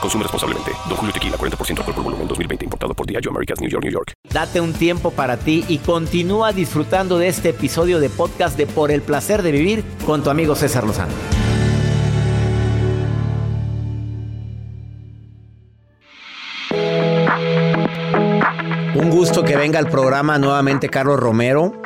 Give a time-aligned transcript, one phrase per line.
[0.00, 0.72] Consume responsablemente.
[0.88, 2.64] Don Julio Tequila, 40% alcohol por volumen, 2020.
[2.64, 4.12] Importado por Diageo Americas, New York, New York.
[4.32, 8.90] Date un tiempo para ti y continúa disfrutando de este episodio de podcast de Por
[8.90, 11.12] el Placer de Vivir con tu amigo César Lozano.
[18.94, 21.82] Un gusto que venga al programa nuevamente Carlos Romero.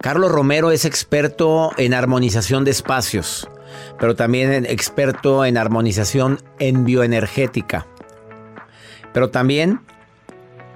[0.00, 3.48] Carlos Romero es experto en armonización de espacios,
[3.98, 7.86] pero también experto en armonización en bioenergética,
[9.12, 9.80] pero también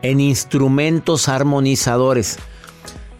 [0.02, 2.38] en instrumentos armonizadores.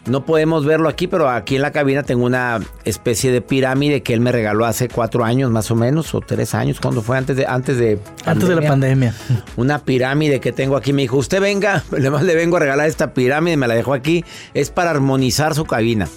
[0.05, 4.13] No podemos verlo aquí, pero aquí en la cabina tengo una especie de pirámide que
[4.13, 7.37] él me regaló hace cuatro años más o menos, o tres años, cuando fue antes
[7.37, 9.13] de antes de Antes de la pandemia.
[9.55, 10.93] Una pirámide que tengo aquí.
[10.93, 14.25] Me dijo, usted venga, además le vengo a regalar esta pirámide, me la dejó aquí.
[14.55, 16.07] Es para armonizar su cabina.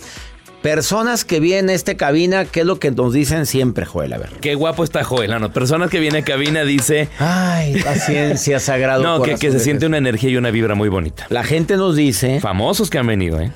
[0.63, 4.13] Personas que vienen a esta cabina, ¿qué es lo que nos dicen siempre, Joel?
[4.13, 4.31] A ver.
[4.41, 5.33] Qué guapo está Joel.
[5.41, 7.09] No, personas que vienen a cabina dice.
[7.19, 9.03] Ay, paciencia, sagrado.
[9.03, 11.27] No, que, se siente una energía y una vibra muy bonita.
[11.29, 13.51] La gente nos dice, Famosos que han venido, ¿eh?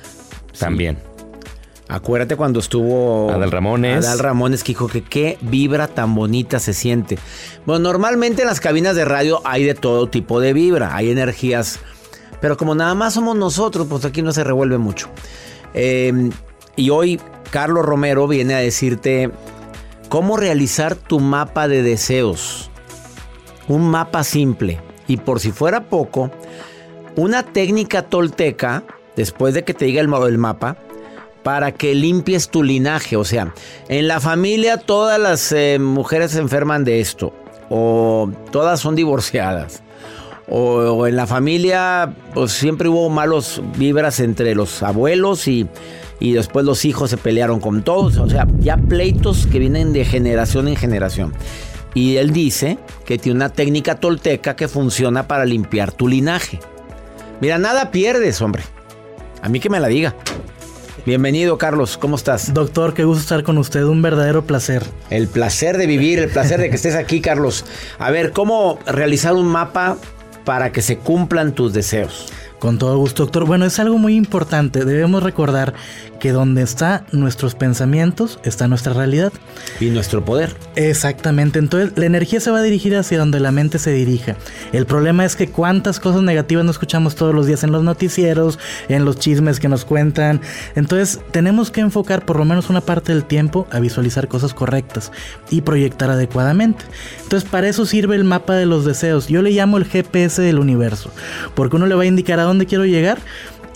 [0.58, 0.98] También.
[1.88, 4.04] acuérdate cuando estuvo Adal Ramones.
[4.04, 7.18] Adal Ramones que dijo que qué vibra tan bonita se siente.
[7.64, 11.78] Bueno, normalmente en las cabinas de radio hay de todo tipo de vibra, hay energías,
[12.40, 15.08] pero como nada más somos nosotros, pues aquí no se revuelve mucho.
[15.74, 16.30] Eh,
[16.76, 17.18] y hoy
[17.50, 19.30] Carlos Romero viene a decirte
[20.08, 22.70] cómo realizar tu mapa de deseos.
[23.68, 24.80] Un mapa simple.
[25.08, 26.30] Y por si fuera poco,
[27.16, 28.84] una técnica tolteca,
[29.16, 30.76] después de que te diga el, el mapa,
[31.42, 33.16] para que limpies tu linaje.
[33.16, 33.54] O sea,
[33.88, 37.32] en la familia todas las eh, mujeres se enferman de esto.
[37.70, 39.82] O todas son divorciadas.
[40.48, 45.66] O, o en la familia, pues siempre hubo malos vibras entre los abuelos y,
[46.20, 48.16] y después los hijos se pelearon con todos.
[48.18, 51.32] O sea, ya pleitos que vienen de generación en generación.
[51.94, 56.60] Y él dice que tiene una técnica tolteca que funciona para limpiar tu linaje.
[57.40, 58.62] Mira, nada pierdes, hombre.
[59.42, 60.14] A mí que me la diga.
[61.06, 61.96] Bienvenido, Carlos.
[61.96, 62.52] ¿Cómo estás?
[62.52, 64.82] Doctor, qué gusto estar con usted, un verdadero placer.
[65.08, 67.64] El placer de vivir, el placer de que estés aquí, Carlos.
[67.98, 69.98] A ver, ¿cómo realizar un mapa
[70.44, 72.26] para que se cumplan tus deseos?
[72.58, 73.44] Con todo gusto, doctor.
[73.44, 74.84] Bueno, es algo muy importante.
[74.84, 75.74] Debemos recordar
[76.18, 79.32] que donde están nuestros pensamientos está nuestra realidad.
[79.80, 80.54] Y nuestro poder.
[80.74, 81.58] Exactamente.
[81.58, 84.36] Entonces, la energía se va a dirigir hacia donde la mente se dirija.
[84.72, 88.58] El problema es que cuántas cosas negativas no escuchamos todos los días en los noticieros,
[88.88, 90.40] en los chismes que nos cuentan.
[90.74, 95.12] Entonces, tenemos que enfocar por lo menos una parte del tiempo a visualizar cosas correctas
[95.50, 96.84] y proyectar adecuadamente.
[97.22, 99.28] Entonces, para eso sirve el mapa de los deseos.
[99.28, 101.10] Yo le llamo el GPS del universo,
[101.54, 103.18] porque uno le va a indicar a dónde quiero llegar.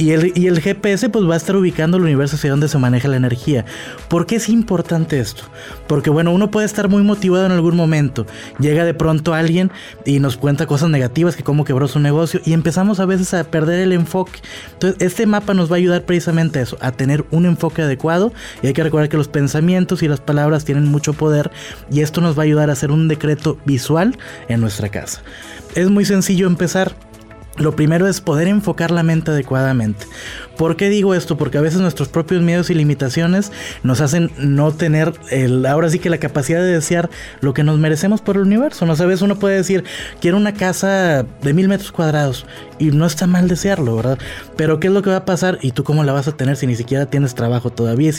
[0.01, 3.19] Y el, GPS pues va a estar ubicando el universo hacia donde se maneja la
[3.19, 3.67] energía.
[4.09, 5.43] ¿Por qué es importante esto?
[5.87, 8.25] Porque bueno, uno puede estar muy motivado en algún momento.
[8.59, 9.71] Llega de pronto alguien
[10.07, 13.45] y nos cuenta cosas negativas, que cómo quebró su negocio y empezamos a veces a
[13.45, 14.41] perder el enfoque.
[14.73, 18.33] Entonces este mapa nos va a ayudar precisamente a eso, a tener un enfoque adecuado.
[18.63, 21.51] Y hay que recordar que los pensamientos y las palabras tienen mucho poder
[21.93, 24.17] y esto nos va a ayudar a hacer un decreto visual
[24.49, 25.21] en nuestra casa.
[25.75, 27.10] Es muy sencillo empezar.
[27.57, 30.07] Lo primero es poder enfocar la mente adecuadamente.
[30.57, 31.37] ¿Por qué digo esto?
[31.37, 33.51] Porque a veces nuestros propios miedos y limitaciones
[33.83, 37.11] nos hacen no tener el, ahora sí que la capacidad de desear
[37.41, 38.87] lo que nos merecemos por el universo.
[38.87, 39.85] No sabes, uno puede decir,
[40.21, 42.47] quiero una casa de mil metros cuadrados
[42.79, 44.19] y no está mal desearlo, ¿verdad?
[44.57, 45.59] Pero ¿qué es lo que va a pasar?
[45.61, 48.13] ¿Y tú cómo la vas a tener si ni siquiera tienes trabajo todavía?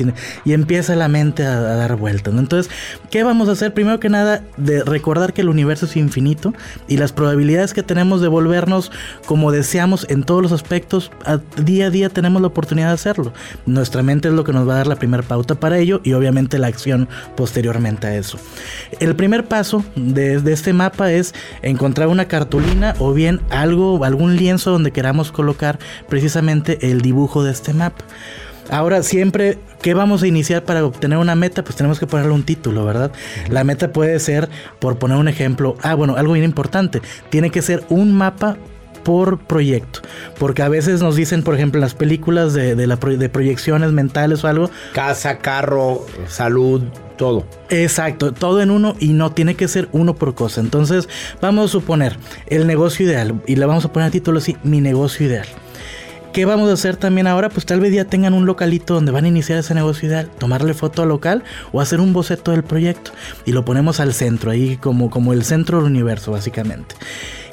[0.46, 2.34] Y empieza la mente a, a dar vueltas.
[2.34, 2.40] ¿no?
[2.40, 2.72] Entonces,
[3.10, 3.74] ¿qué vamos a hacer?
[3.74, 6.54] Primero que nada, de recordar que el universo es infinito
[6.88, 8.92] y las probabilidades que tenemos de volvernos
[9.26, 13.34] como deseamos en todos los aspectos, a- día a día tenemos la oportunidad de hacerlo.
[13.66, 16.14] Nuestra mente es lo que nos va a dar la primera pauta para ello y
[16.14, 18.38] obviamente la acción posteriormente a eso.
[19.00, 24.36] El primer paso de, de este mapa es encontrar una cartulina o bien algo, algún
[24.36, 25.80] lienzo donde queramos colocar
[26.10, 28.04] precisamente el dibujo de este mapa.
[28.70, 31.64] Ahora siempre, ¿qué vamos a iniciar para obtener una meta?
[31.64, 33.12] Pues tenemos que ponerle un título, ¿verdad?
[33.50, 37.62] La meta puede ser, por poner un ejemplo, ah, bueno, algo bien importante, tiene que
[37.62, 38.58] ser un mapa
[39.04, 40.02] por proyecto.
[40.40, 43.30] Porque a veces nos dicen, por ejemplo, en las películas de, de la pro- de
[43.30, 46.82] proyecciones mentales o algo, Casa, carro, salud,
[47.18, 47.46] todo.
[47.70, 50.62] Exacto, todo en uno y no tiene que ser uno por cosa.
[50.62, 51.08] Entonces,
[51.42, 52.18] vamos a suponer
[52.48, 55.48] el negocio ideal y le vamos a poner el título así, mi negocio ideal.
[56.34, 57.50] ¿Qué vamos a hacer también ahora?
[57.50, 60.74] Pues tal vez ya tengan un localito donde van a iniciar ese negocio ideal, tomarle
[60.74, 61.44] foto al local
[61.74, 63.12] o hacer un boceto del proyecto
[63.46, 66.96] y lo ponemos al centro, ahí como, como el centro del universo básicamente.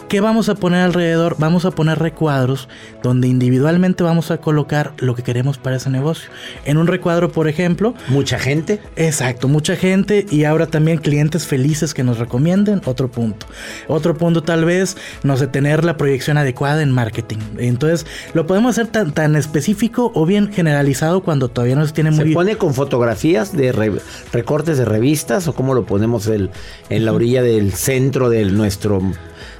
[0.08, 1.36] ¿Qué vamos a poner alrededor?
[1.38, 2.66] Vamos a poner recuadros
[3.02, 6.30] donde individualmente vamos a colocar lo que queremos para ese negocio.
[6.64, 8.80] En un recuadro, por ejemplo, Mucha gente.
[8.96, 13.44] Exacto, mucha gente y ahora también clientes felices que nos recomienden, otro punto.
[13.86, 17.38] Otro punto tal vez, no sé, tener la proyección adecuada en marketing.
[17.58, 22.12] Entonces, lo podemos hacer tan, tan específico o bien generalizado cuando todavía no se tiene
[22.12, 22.32] ¿Se muy...
[22.32, 23.92] pone con fotografías de re-
[24.32, 26.48] recortes de revistas o cómo lo ponemos el-
[26.88, 29.02] en la orilla del centro de nuestro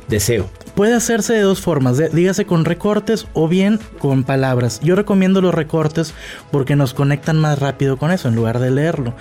[0.09, 0.49] deseo?
[0.75, 4.81] Puede hacerse de dos formas, dígase con recortes o bien con palabras.
[4.81, 6.15] Yo recomiendo los recortes
[6.51, 9.15] porque nos conectan más rápido con eso en lugar de leerlo.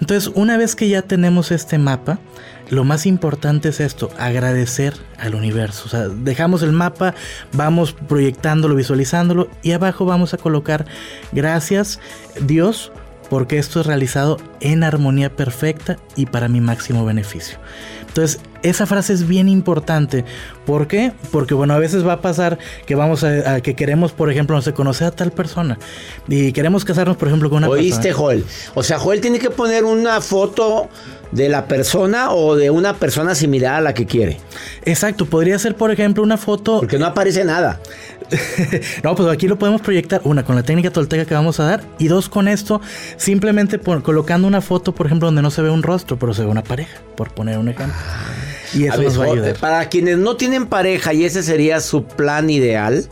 [0.00, 2.18] Entonces, una vez que ya tenemos este mapa,
[2.68, 5.84] lo más importante es esto, agradecer al universo.
[5.86, 7.14] O sea, dejamos el mapa,
[7.52, 10.86] vamos proyectándolo, visualizándolo y abajo vamos a colocar
[11.32, 12.00] gracias
[12.40, 12.92] Dios
[13.30, 17.58] porque esto es realizado en armonía perfecta y para mi máximo beneficio.
[18.16, 20.24] Entonces, esa frase es bien importante.
[20.64, 21.12] ¿Por qué?
[21.30, 24.56] Porque, bueno, a veces va a pasar que vamos a, a que queremos, por ejemplo,
[24.56, 25.78] no sé, conocer a tal persona
[26.26, 28.16] y queremos casarnos, por ejemplo, con una ¿Oíste, persona.
[28.16, 28.44] Joel?
[28.74, 30.88] O sea, Joel tiene que poner una foto
[31.30, 34.38] de la persona o de una persona similar a la que quiere.
[34.86, 36.78] Exacto, podría ser, por ejemplo, una foto.
[36.78, 37.80] Porque no aparece nada.
[39.02, 40.20] no, pues aquí lo podemos proyectar.
[40.24, 41.84] Una, con la técnica tolteca que vamos a dar.
[41.98, 42.80] Y dos, con esto,
[43.16, 46.42] simplemente por- colocando una foto, por ejemplo, donde no se ve un rostro, pero se
[46.42, 47.94] ve una pareja, por poner un ejemplo.
[48.74, 49.56] Y eso A ver, nos va a ayudar.
[49.56, 53.06] Para quienes no tienen pareja y ese sería su plan ideal,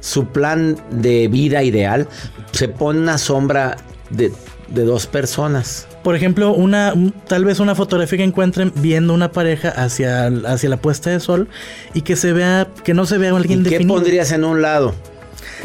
[0.00, 2.08] su plan de vida ideal,
[2.52, 3.76] se pone una sombra
[4.10, 4.32] de,
[4.68, 5.86] de dos personas.
[6.04, 10.68] Por ejemplo, una un- tal vez una fotografía que encuentren viendo una pareja hacia, hacia
[10.68, 11.48] la puesta de sol
[11.94, 13.94] y que se vea, que no se vea ¿Y alguien qué definido.
[13.96, 14.94] pondrías en un lado?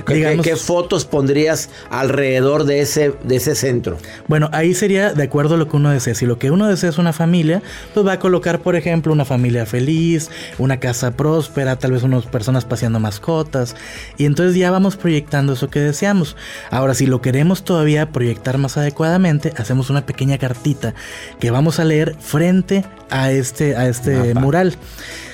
[0.06, 3.98] ¿Qué, Digamos- qué- qué fotos pondrías alrededor de ese, de ese centro?
[4.28, 6.16] Bueno, ahí sería de acuerdo a lo que uno desea.
[6.16, 7.62] Si lo que uno desea es una familia,
[7.94, 12.26] pues va a colocar, por ejemplo, una familia feliz, una casa próspera, tal vez unas
[12.26, 13.76] personas paseando mascotas.
[14.18, 16.36] Y entonces ya vamos proyectando eso que deseamos.
[16.72, 20.94] Ahora, si lo queremos todavía proyectar más adecuadamente, hacemos una pequeña cartita
[21.40, 24.40] que vamos a leer frente a este, a este Mapa.
[24.40, 24.76] mural.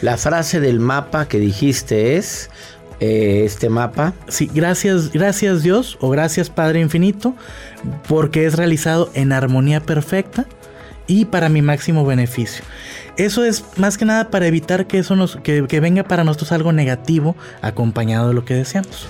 [0.01, 2.49] La frase del mapa que dijiste es,
[2.99, 7.35] eh, este mapa, Sí, gracias, gracias Dios o gracias Padre Infinito,
[8.07, 10.45] porque es realizado en armonía perfecta
[11.07, 12.63] y para mi máximo beneficio.
[13.17, 16.51] Eso es más que nada para evitar que eso nos, que, que venga para nosotros
[16.51, 19.07] algo negativo acompañado de lo que deseamos.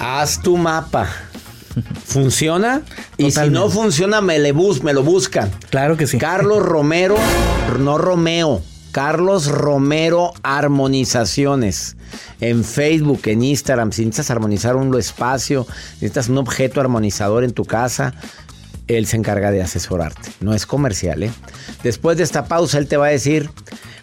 [0.00, 1.08] haz tu mapa.
[2.04, 2.82] ¿Funciona?
[3.16, 5.50] Y si no funciona, me, le bus, me lo buscan.
[5.70, 6.18] Claro que sí.
[6.18, 7.16] Carlos Romero,
[7.80, 8.62] no Romeo.
[8.94, 11.96] Carlos Romero Armonizaciones.
[12.40, 13.90] En Facebook, en Instagram.
[13.90, 18.14] Si necesitas armonizar un espacio, necesitas un objeto armonizador en tu casa,
[18.86, 20.30] él se encarga de asesorarte.
[20.38, 21.32] No es comercial, ¿eh?
[21.82, 23.50] Después de esta pausa, él te va a decir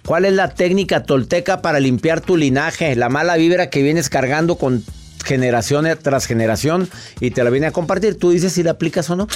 [0.05, 4.57] cuál es la técnica tolteca para limpiar tu linaje, la mala vibra que vienes cargando
[4.57, 4.83] con
[5.23, 6.89] generación tras generación
[7.21, 8.19] y te la viene a compartir.
[8.19, 9.29] Tú dices si la aplicas o no,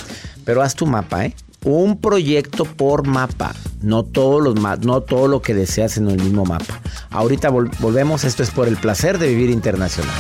[0.44, 1.34] pero haz tu mapa, ¿eh?
[1.66, 6.80] Un proyecto por mapa, no no todo lo que deseas en el mismo mapa.
[7.10, 10.14] Ahorita vol- volvemos, esto es por el placer de vivir internacional.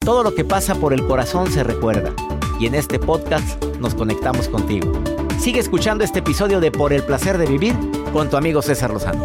[0.00, 2.12] Todo lo que pasa por el corazón se recuerda
[2.58, 4.92] y en este podcast nos conectamos contigo.
[5.38, 7.74] Sigue escuchando este episodio de Por el placer de vivir
[8.12, 9.24] con tu amigo César Lozano.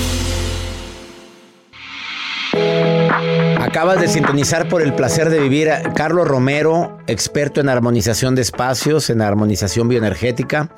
[3.71, 9.09] Acabas de sintonizar por el placer de vivir Carlos Romero, experto en armonización de espacios,
[9.09, 10.75] en armonización bioenergética,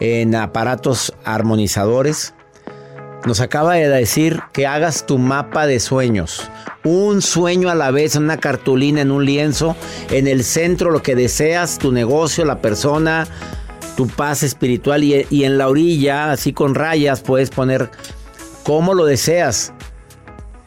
[0.00, 2.34] en aparatos armonizadores.
[3.26, 6.50] Nos acaba de decir que hagas tu mapa de sueños.
[6.82, 9.76] Un sueño a la vez, en una cartulina, en un lienzo,
[10.10, 13.28] en el centro, lo que deseas, tu negocio, la persona,
[13.96, 17.88] tu paz espiritual y, y en la orilla, así con rayas, puedes poner
[18.64, 19.72] cómo lo deseas.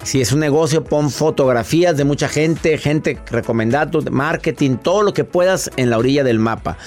[0.06, 5.24] Si es un negocio, pon fotografías de mucha gente, gente recomendando, marketing, todo lo que
[5.24, 6.78] puedas en la orilla del mapa.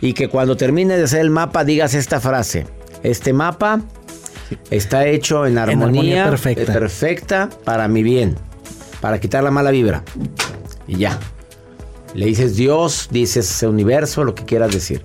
[0.00, 2.68] Y que cuando termines de hacer el mapa digas esta frase.
[3.02, 3.80] Este mapa
[4.70, 6.72] está hecho en armonía, armonía perfecta.
[6.72, 8.36] perfecta para mi bien,
[9.00, 10.04] para quitar la mala vibra.
[10.86, 11.18] Y ya.
[12.14, 15.02] Le dices Dios, dices universo, lo que quieras decir.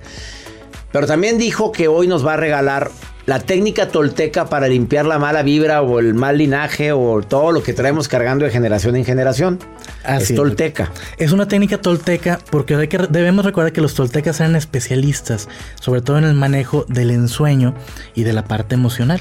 [0.92, 2.92] Pero también dijo que hoy nos va a regalar
[3.26, 7.64] la técnica tolteca para limpiar la mala vibra o el mal linaje o todo lo
[7.64, 9.60] que traemos cargando de generación en generación.
[10.04, 10.92] Así es tolteca.
[11.18, 16.02] Es una técnica tolteca porque hay que, debemos recordar que los toltecas eran especialistas, sobre
[16.02, 17.74] todo en el manejo del ensueño
[18.14, 19.20] y de la parte emocional.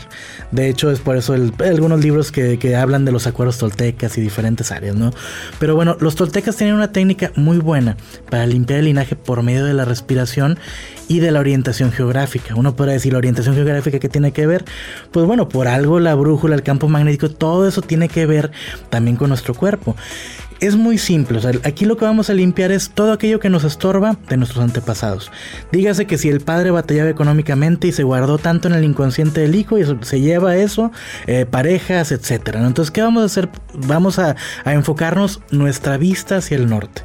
[0.50, 4.18] De hecho, es por eso el, algunos libros que, que, hablan de los acuerdos toltecas
[4.18, 5.12] y diferentes áreas, ¿no?
[5.58, 7.96] Pero bueno, los toltecas tienen una técnica muy buena
[8.28, 10.58] para limpiar el linaje por medio de la respiración
[11.08, 12.54] y de la orientación geográfica.
[12.54, 14.64] Uno podrá decir la orientación geográfica que tiene que ver,
[15.10, 18.52] pues bueno, por algo la brújula, el campo magnético, todo eso tiene que ver
[18.90, 19.96] también con nuestro cuerpo.
[20.60, 24.16] Es muy simple, aquí lo que vamos a limpiar es todo aquello que nos estorba
[24.28, 25.30] de nuestros antepasados.
[25.72, 29.56] Dígase que si el padre batallaba económicamente y se guardó tanto en el inconsciente del
[29.56, 30.92] hijo y se lleva eso,
[31.26, 32.54] eh, parejas, etc.
[32.54, 33.50] Entonces, ¿qué vamos a hacer?
[33.74, 37.02] Vamos a enfocarnos nuestra vista hacia el norte.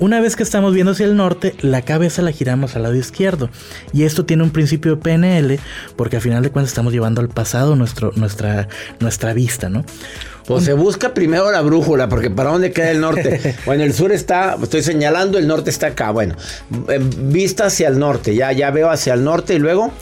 [0.00, 3.50] Una vez que estamos viendo hacia el norte, la cabeza la giramos al lado izquierdo.
[3.92, 5.58] Y esto tiene un principio de PNL,
[5.96, 8.68] porque al final de cuentas estamos llevando al pasado nuestra,
[9.00, 9.84] nuestra vista, ¿no?
[10.48, 13.54] Pues se busca primero la brújula, porque ¿para dónde queda el norte?
[13.66, 16.10] bueno, el sur está, estoy señalando, el norte está acá.
[16.10, 16.36] Bueno,
[17.18, 19.92] vista hacia el norte, ya, ya veo hacia el norte y luego.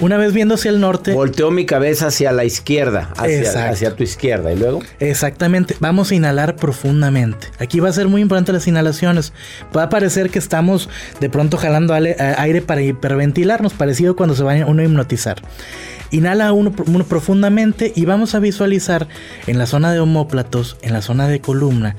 [0.00, 1.14] Una vez viendo hacia el norte.
[1.14, 4.82] Volteo mi cabeza hacia la izquierda, hacia, hacia tu izquierda y luego.
[5.00, 7.46] Exactamente, vamos a inhalar profundamente.
[7.58, 9.32] Aquí va a ser muy importante las inhalaciones.
[9.74, 14.54] Va a parecer que estamos de pronto jalando aire para hiperventilarnos, parecido cuando se va
[14.66, 15.40] uno a hipnotizar.
[16.14, 19.08] Inhala uno, profundamente y vamos a visualizar
[19.48, 21.96] en la zona de homóplatos, en la zona de columna.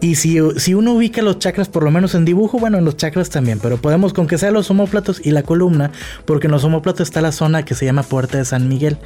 [0.00, 2.96] Y si, si, uno ubica los chakras, por lo menos en dibujo, bueno, en los
[2.96, 5.90] chakras también, pero podemos con que sea los homóplatos y la columna,
[6.24, 8.98] porque en los homóplatos está la zona que se llama Puerta de San Miguel,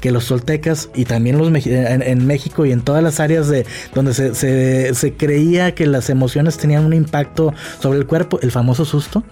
[0.00, 3.66] que los soltecas y también los en, en México y en todas las áreas de
[3.92, 8.52] donde se, se, se, creía que las emociones tenían un impacto sobre el cuerpo, el
[8.52, 9.24] famoso susto,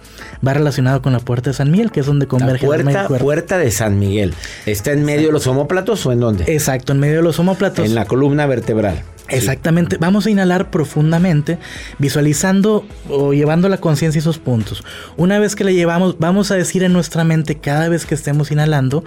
[0.45, 3.07] va relacionado con la Puerta de San Miguel, que es donde converge la puerta, el
[3.07, 3.25] cuerpo.
[3.25, 4.33] Puerta de San Miguel.
[4.65, 6.43] ¿Está en medio de los homóplatos o en dónde?
[6.47, 7.85] Exacto, en medio de los homóplatos.
[7.85, 9.01] En la columna vertebral.
[9.29, 11.57] Exactamente, vamos a inhalar profundamente,
[11.97, 14.83] visualizando o llevando la conciencia esos puntos.
[15.17, 18.51] Una vez que le llevamos, vamos a decir en nuestra mente cada vez que estemos
[18.51, 19.03] inhalando,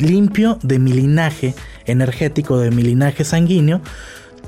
[0.00, 3.82] limpio de mi linaje energético, de mi linaje sanguíneo,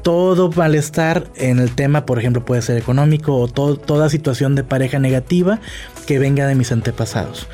[0.03, 4.65] todo malestar en el tema, por ejemplo, puede ser económico o to toda situación de
[4.65, 5.61] pareja negativa
[6.07, 7.47] que venga de mis antepasados.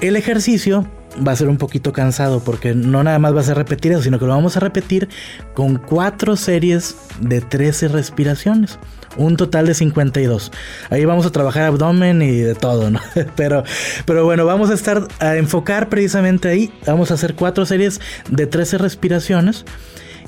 [0.00, 0.86] El ejercicio
[1.26, 4.02] va a ser un poquito cansado porque no nada más va a ser repetir eso,
[4.02, 5.08] sino que lo vamos a repetir
[5.54, 8.78] con cuatro series de 13 respiraciones.
[9.16, 10.52] Un total de 52.
[10.88, 13.00] Ahí vamos a trabajar abdomen y de todo, ¿no?
[13.36, 13.64] Pero,
[14.06, 16.72] pero bueno, vamos a estar a enfocar precisamente ahí.
[16.86, 18.00] Vamos a hacer cuatro series
[18.30, 19.64] de 13 respiraciones.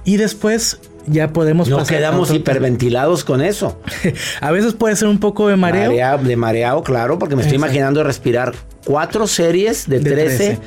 [0.05, 3.81] Y después ya podemos No pasar quedamos hiperventilados con eso.
[4.41, 5.91] A veces puede ser un poco de mareo.
[5.93, 7.71] Marea- de mareado, claro, porque me estoy Exacto.
[7.73, 8.53] imaginando respirar
[8.85, 10.59] cuatro series de, De 13, 13.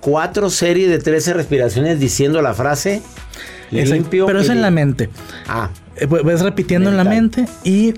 [0.00, 3.02] cuatro series de 13 respiraciones diciendo la frase
[3.82, 4.26] limpio.
[4.26, 5.08] Pero es en la mente.
[5.48, 7.92] Ah, Eh, pu- Ves repitiendo en la mente y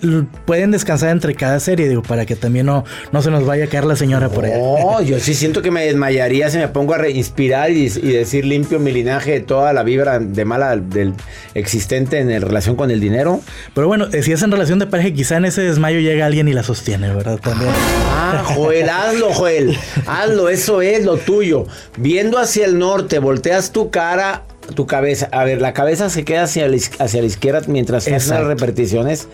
[0.45, 3.69] pueden descansar entre cada serie, digo, para que también no, no se nos vaya a
[3.69, 4.59] caer la señora por allá.
[4.59, 8.45] no, yo sí siento que me desmayaría si me pongo a reinspirar y, y decir
[8.45, 11.15] limpio mi linaje de toda la vibra de mala del
[11.55, 13.41] existente en relación con el dinero.
[13.75, 16.49] Pero bueno, eh, si es en relación de pareja, quizá en ese desmayo llega alguien
[16.49, 17.39] y la sostiene, ¿verdad?
[17.39, 17.71] También.
[18.11, 19.75] Ah, Joel, hazlo, Joel.
[20.07, 21.67] Hazlo, eso es lo tuyo.
[21.97, 24.43] Viendo hacia el norte, volteas tu cara,
[24.75, 25.29] tu cabeza.
[25.33, 29.29] A ver, la cabeza se queda hacia la, hacia la izquierda mientras hacen las repeticiones.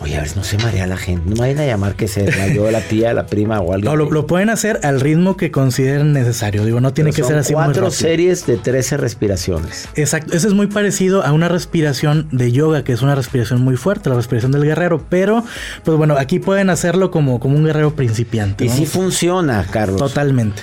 [0.00, 1.22] Oye, a ver, no se marea la gente.
[1.24, 3.90] No me vayan a llamar que se desmayó la tía, la prima o alguien.
[3.90, 6.64] No, lo, lo pueden hacer al ritmo que consideren necesario.
[6.64, 9.88] Digo, no tiene Pero que ser así cuatro series de 13 respiraciones.
[9.94, 13.76] Exacto, eso es muy parecido a una respiración de yoga, que es una respiración muy
[13.76, 15.44] fuerte, la respiración del guerrero, pero
[15.84, 18.64] pues bueno, aquí pueden hacerlo como, como un guerrero principiante.
[18.64, 18.74] Y ¿no?
[18.74, 19.98] sí funciona, Carlos.
[19.98, 20.60] Totalmente.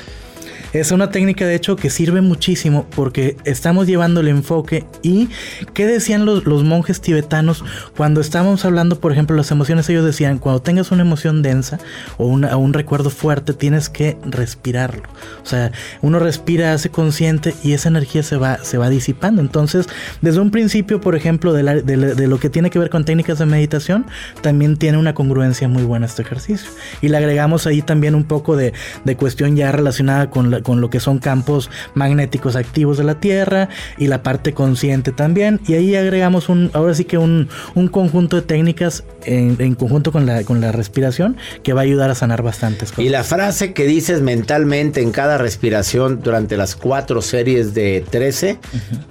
[0.74, 5.28] Es una técnica de hecho que sirve muchísimo porque estamos llevando el enfoque y
[5.74, 7.66] qué decían los, monjes tibetanos
[7.98, 11.78] cuando estábamos hablando, por ejemplo, las emociones, ellos decían, cuando tengas una emoción densa
[12.18, 15.04] o, un recuerdo fuerte, tienes que respirarlo.
[15.44, 19.42] O sea, uno respira, hace consciente y esa energía se va, se va disipando.
[19.42, 19.88] Entonces,
[20.22, 23.40] desde un principio, por ejemplo, de la- de lo que tiene que ver con técnicas
[23.40, 24.06] de meditación,
[24.42, 26.70] también tiene una congruencia muy buena este ejercicio.
[27.02, 28.72] Y le agregamos ahí también un poco de,
[29.04, 33.20] de cuestión ya relacionada con, la- con lo que son campos magnéticos activos de la
[33.20, 35.60] Tierra y la parte consciente también.
[35.68, 40.12] Y ahí agregamos un, ahora sí que un, un conjunto de técnicas en, en conjunto
[40.12, 43.06] con la, con la respiración que va a ayudar a sanar bastantes cosas.
[43.06, 48.58] Y la frase que dices mentalmente en cada respiración durante las cuatro series de 13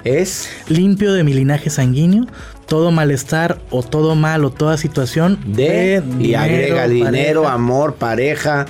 [0.04, 0.48] es...
[0.68, 2.26] limpio de mi linaje sanguíneo,
[2.66, 7.54] todo malestar o todo mal o toda situación de, y dinero, agrega dinero, pareja.
[7.54, 8.66] amor, pareja,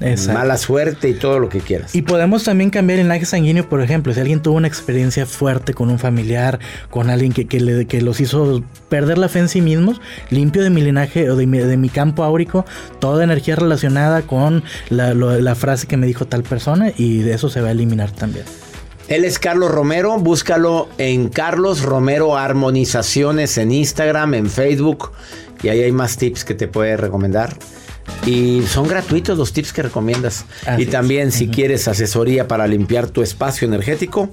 [0.00, 0.38] Exacto.
[0.38, 1.94] mala suerte y todo lo que quieras.
[1.94, 5.72] Y podemos también cambiar el linaje sanguíneo, por ejemplo, si alguien tuvo una experiencia fuerte
[5.72, 6.58] con un familiar,
[6.90, 10.62] con alguien que, que, le- que los hizo perder la fe en sí mismos, limpio
[10.62, 12.64] de mi linaje o de mi, de mi campo áurico
[12.98, 17.34] toda energía relacionada con la, lo- la frase que me dijo tal persona y de
[17.34, 18.44] eso se va a eliminar también.
[19.08, 25.12] Él es Carlos Romero, búscalo en Carlos Romero Armonizaciones en Instagram, en Facebook
[25.62, 27.54] y ahí hay más tips que te puede recomendar.
[28.26, 30.44] Y son gratuitos los tips que recomiendas.
[30.66, 30.90] Así y es.
[30.90, 34.30] también si quieres asesoría para limpiar tu espacio energético,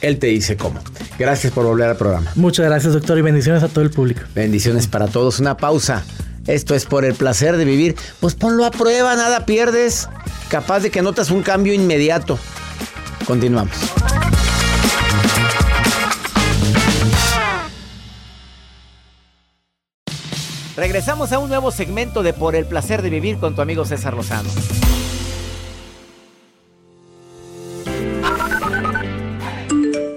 [0.00, 0.80] él te dice cómo.
[1.18, 2.30] Gracias por volver al programa.
[2.36, 4.22] Muchas gracias doctor y bendiciones a todo el público.
[4.34, 5.40] Bendiciones para todos.
[5.40, 6.04] Una pausa.
[6.46, 7.96] Esto es por el placer de vivir.
[8.20, 10.08] Pues ponlo a prueba, nada pierdes.
[10.48, 12.38] Capaz de que notas un cambio inmediato.
[13.26, 13.76] Continuamos.
[20.78, 24.14] Regresamos a un nuevo segmento de Por el placer de vivir con tu amigo César
[24.14, 24.48] Lozano.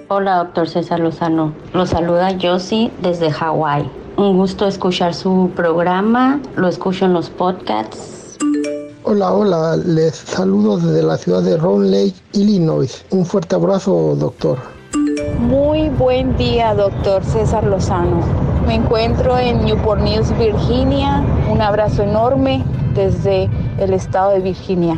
[0.07, 1.51] Hola, doctor César Lozano.
[1.73, 3.89] Lo saluda Josie desde Hawái.
[4.17, 6.39] Un gusto escuchar su programa.
[6.55, 8.37] Lo escucho en los podcasts.
[9.01, 13.03] Hola, hola, les saludo desde la ciudad de Round Lake, Illinois.
[13.09, 14.59] Un fuerte abrazo, doctor.
[15.39, 18.50] Muy buen día, doctor César Lozano.
[18.65, 21.23] Me encuentro en Newport News, Virginia.
[21.49, 24.97] Un abrazo enorme desde el estado de Virginia.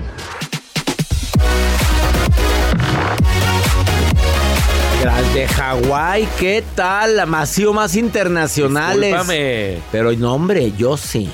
[5.04, 7.20] Las de Hawái, ¿qué tal?
[7.20, 9.10] Ha sido más internacionales.
[9.12, 9.80] Discúlpame.
[9.92, 11.30] Pero no, hombre, yo sí.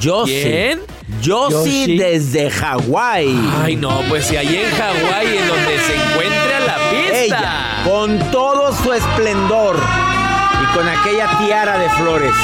[0.00, 0.78] Yo ¿Quién?
[0.78, 0.84] sí.
[1.20, 1.98] Yo, Yo sí sí.
[1.98, 3.36] desde Hawái.
[3.64, 7.22] Ay, no, pues si allí en Hawái, en donde se encuentra la pista.
[7.24, 9.99] Ella, con todo su esplendor y
[10.74, 12.34] con aquella tiara de flores.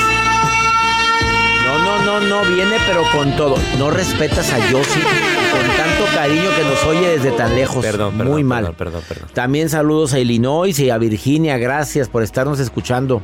[1.64, 3.56] No, no, no, no, viene pero con todo.
[3.78, 7.84] No respetas a Yossi con tanto cariño que nos oye desde tan lejos.
[7.84, 8.32] Perdón, perdón.
[8.32, 8.64] Muy mal.
[8.64, 9.28] Perdón, perdón, perdón.
[9.34, 11.58] También saludos a Illinois y a Virginia.
[11.58, 13.22] Gracias por estarnos escuchando.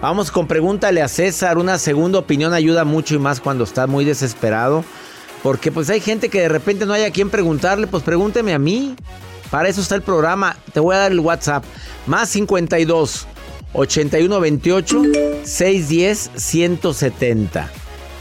[0.00, 1.58] Vamos con pregúntale a César.
[1.58, 4.84] Una segunda opinión ayuda mucho y más cuando está muy desesperado.
[5.42, 7.86] Porque pues hay gente que de repente no hay a quien preguntarle.
[7.86, 8.96] Pues pregúnteme a mí.
[9.50, 10.56] Para eso está el programa.
[10.72, 11.64] Te voy a dar el WhatsApp.
[12.06, 13.26] Más 52
[13.74, 15.02] 81 28
[15.44, 17.70] 610 170.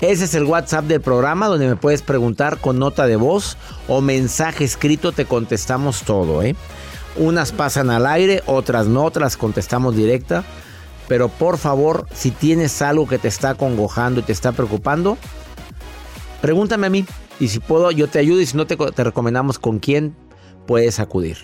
[0.01, 4.01] Ese es el WhatsApp del programa donde me puedes preguntar con nota de voz o
[4.01, 6.55] mensaje escrito, te contestamos todo, ¿eh?
[7.17, 10.43] Unas pasan al aire, otras no, otras contestamos directa.
[11.07, 15.17] Pero por favor, si tienes algo que te está congojando y te está preocupando,
[16.41, 17.05] pregúntame a mí.
[17.39, 18.39] Y si puedo, yo te ayudo.
[18.39, 20.15] Y si no, te, te recomendamos con quién
[20.65, 21.37] puedes acudir.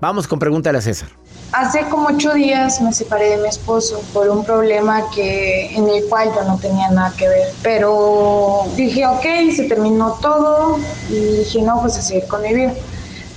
[0.00, 1.08] Vamos con pregúntale a César.
[1.52, 6.04] Hace como ocho días me separé de mi esposo por un problema que en el
[6.08, 7.48] cual yo no tenía nada que ver.
[7.62, 12.72] Pero dije, ok, se terminó todo y dije, no, pues a seguir con mi vida.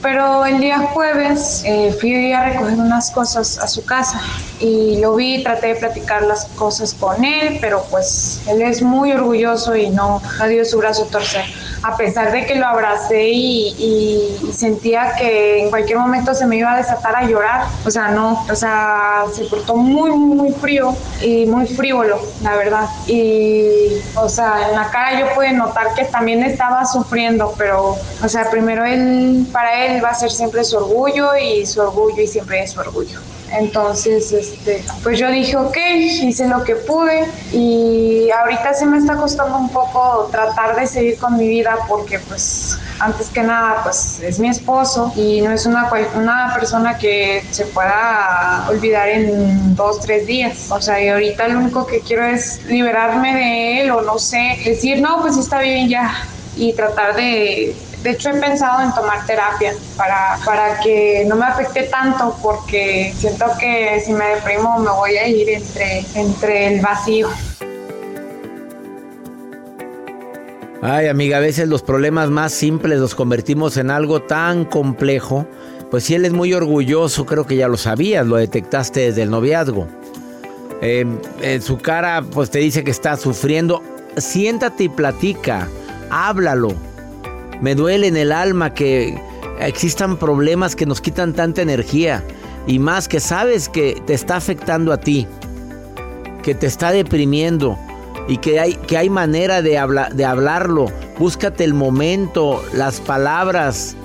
[0.03, 4.21] Pero el día jueves eh, fui a recoger unas cosas a su casa
[4.59, 9.13] y lo vi, traté de platicar las cosas con él, pero pues él es muy
[9.13, 11.45] orgulloso y no, no dio su brazo a torcer.
[11.83, 16.55] A pesar de que lo abracé y, y- sentía que en cualquier momento se me
[16.57, 20.95] iba a desatar a llorar, o sea, no, o sea, se portó muy, muy frío
[21.21, 22.87] y muy frívolo, la verdad.
[23.07, 28.27] Y, o sea, en la cara yo pude notar que también estaba sufriendo, pero, o
[28.29, 32.27] sea, primero él, para él va a ser siempre su orgullo y su orgullo y
[32.27, 33.19] siempre es su orgullo.
[33.53, 35.77] Entonces, este, pues yo dije, ok,
[36.23, 41.17] hice lo que pude y ahorita sí me está costando un poco tratar de seguir
[41.17, 45.65] con mi vida porque pues antes que nada pues es mi esposo y no es
[45.65, 50.71] una, una persona que se pueda olvidar en dos, tres días.
[50.71, 54.57] O sea, y ahorita lo único que quiero es liberarme de él o no sé,
[54.65, 56.11] decir, no, pues está bien ya
[56.55, 57.75] y tratar de...
[58.03, 63.13] De hecho, he pensado en tomar terapia para, para que no me afecte tanto porque
[63.15, 67.29] siento que si me deprimo me voy a ir entre, entre el vacío.
[70.81, 75.47] Ay, amiga, a veces los problemas más simples los convertimos en algo tan complejo.
[75.89, 79.29] Pues si él es muy orgulloso, creo que ya lo sabías, lo detectaste desde el
[79.29, 79.87] noviazgo.
[80.81, 81.05] Eh,
[81.41, 83.81] en su cara, pues te dice que está sufriendo.
[84.17, 85.69] Siéntate y platica,
[86.09, 86.92] háblalo.
[87.63, 89.17] Me duele en el alma que
[89.61, 92.21] existan problemas que nos quitan tanta energía.
[92.67, 95.25] Y más que sabes que te está afectando a ti,
[96.43, 97.79] que te está deprimiendo
[98.27, 100.87] y que hay, que hay manera de, habla- de hablarlo.
[101.17, 103.95] Búscate el momento, las palabras,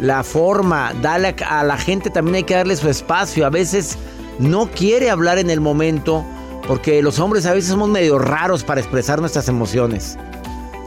[0.00, 0.92] la forma.
[1.02, 3.44] Dale a, a la gente también hay que darle su espacio.
[3.44, 3.98] A veces
[4.38, 6.24] no quiere hablar en el momento
[6.68, 10.16] porque los hombres a veces somos medio raros para expresar nuestras emociones.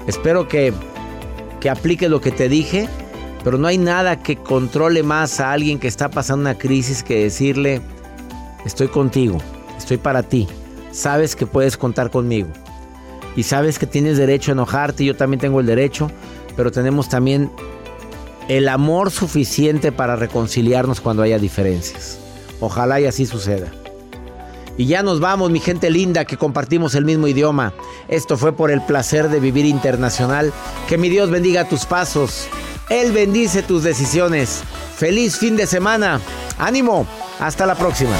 [0.07, 0.73] Espero que,
[1.65, 2.87] que apliques lo que te dije,
[3.43, 7.23] pero no hay nada que controle más a alguien que está pasando una crisis que
[7.23, 7.81] decirle,
[8.67, 9.39] estoy contigo,
[9.75, 10.47] estoy para ti,
[10.91, 12.49] sabes que puedes contar conmigo
[13.35, 16.11] y sabes que tienes derecho a enojarte, yo también tengo el derecho,
[16.55, 17.49] pero tenemos también
[18.47, 22.19] el amor suficiente para reconciliarnos cuando haya diferencias.
[22.59, 23.71] Ojalá y así suceda.
[24.77, 27.73] Y ya nos vamos, mi gente linda, que compartimos el mismo idioma.
[28.07, 30.51] Esto fue por el placer de vivir internacional.
[30.87, 32.47] Que mi Dios bendiga tus pasos.
[32.89, 34.63] Él bendice tus decisiones.
[34.95, 36.19] Feliz fin de semana.
[36.57, 37.07] Ánimo.
[37.39, 38.15] Hasta la próxima.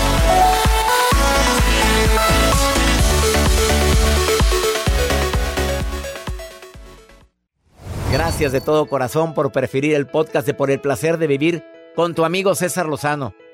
[8.12, 11.64] Gracias de todo corazón por preferir el podcast de Por el placer de vivir
[11.96, 13.34] con tu amigo César Lozano.